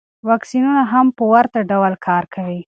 [0.29, 2.61] واکسینونه هم په ورته ډول کار کوي.